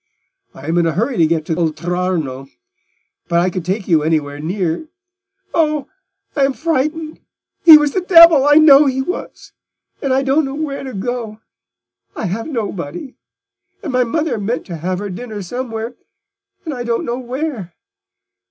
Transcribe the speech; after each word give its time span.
I 0.55 0.65
am 0.67 0.79
in 0.79 0.87
a 0.87 0.93
hurry 0.93 1.15
to 1.17 1.27
get 1.27 1.45
to 1.45 1.53
Oltrarno, 1.55 2.45
but 3.27 3.35
if 3.37 3.41
I 3.45 3.49
could 3.51 3.63
take 3.63 3.87
you 3.87 4.01
anywhere 4.01 4.39
near—" 4.39 4.87
"Oh, 5.53 5.89
I 6.35 6.43
am 6.43 6.53
frightened: 6.53 7.19
he 7.63 7.77
was 7.77 7.91
the 7.91 8.01
devil—I 8.01 8.55
know 8.55 8.87
he 8.87 9.03
was. 9.03 9.51
And 10.01 10.11
I 10.11 10.23
don't 10.23 10.43
know 10.45 10.55
where 10.55 10.83
to 10.83 10.95
go. 10.95 11.39
I 12.15 12.25
have 12.25 12.47
nobody: 12.47 13.13
and 13.83 13.93
my 13.93 14.03
mother 14.03 14.39
meant 14.39 14.65
to 14.65 14.77
have 14.77 14.97
her 14.97 15.11
dinner 15.11 15.43
somewhere, 15.43 15.93
and 16.65 16.73
I 16.73 16.83
don't 16.83 17.05
know 17.05 17.19
where. 17.19 17.75